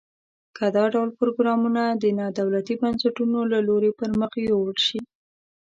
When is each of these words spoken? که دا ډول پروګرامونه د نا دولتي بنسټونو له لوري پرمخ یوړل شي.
که 0.57 0.65
دا 0.75 0.83
ډول 0.93 1.09
پروګرامونه 1.19 1.83
د 2.01 2.03
نا 2.19 2.27
دولتي 2.39 2.73
بنسټونو 2.81 3.39
له 3.51 3.59
لوري 3.67 3.91
پرمخ 3.99 4.31
یوړل 4.47 4.79
شي. 4.87 4.99